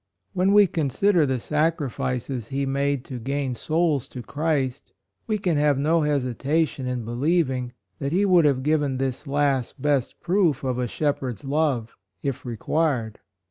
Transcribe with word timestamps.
When 0.33 0.51
we 0.51 0.65
con 0.65 0.89
sider 0.89 1.27
the 1.27 1.39
sacrifices 1.39 2.47
he 2.47 2.65
made 2.65 3.05
to 3.05 3.19
gain 3.19 3.53
souls 3.53 4.07
to 4.07 4.23
Christ, 4.23 4.93
we 5.27 5.37
can 5.37 5.57
have 5.57 5.77
no 5.77 6.01
hes 6.01 6.23
itation 6.25 6.87
in 6.87 7.05
believing 7.05 7.73
that 7.99 8.11
he 8.11 8.25
would 8.25 8.45
have 8.45 8.63
given 8.63 8.97
this 8.97 9.27
last 9.27 9.79
best 9.79 10.19
proof 10.19 10.63
of 10.63 10.79
a 10.79 10.87
shepherd's 10.87 11.45
love 11.45 11.95
if 12.23 12.45
required. 12.47 13.19